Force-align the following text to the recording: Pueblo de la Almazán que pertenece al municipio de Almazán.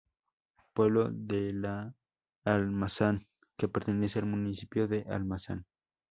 Pueblo 0.73 1.09
de 1.11 1.53
la 1.53 1.93
Almazán 2.43 3.27
que 3.55 3.67
pertenece 3.69 4.17
al 4.17 4.25
municipio 4.25 4.87
de 4.87 5.05
Almazán. 5.07 5.67